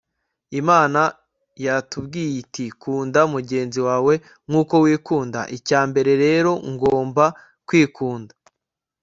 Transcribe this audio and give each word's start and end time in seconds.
imana 0.59 1.01
yatubwiye 1.65 2.33
iti 2.43 2.65
kunda 2.81 3.21
mugenzi 3.33 3.79
wawe 3.87 4.13
nk'uko 4.47 4.73
wikunda. 4.85 5.39
icyambere 5.57 6.11
rero 6.23 6.51
ngomba 6.73 7.25
kwikunda 7.67 8.33